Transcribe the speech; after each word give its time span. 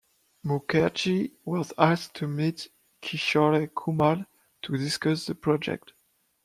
Mukherjee 0.43 1.33
was 1.45 1.73
asked 1.77 2.15
to 2.15 2.27
meet 2.27 2.69
Kishore 3.03 3.69
Kumar 3.75 4.25
to 4.63 4.75
discuss 4.75 5.27
the 5.27 5.35
project. 5.35 5.93